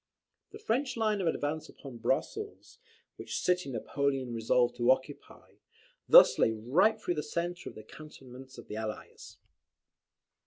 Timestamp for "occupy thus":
4.89-6.39